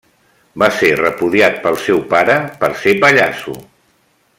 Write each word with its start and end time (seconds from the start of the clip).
Va 0.63 0.69
ser 0.77 0.89
repudiat 1.01 1.61
pel 1.67 1.79
seu 1.85 2.01
pare 2.15 2.41
per 2.65 2.71
ser 2.85 2.99
pallasso. 3.05 3.59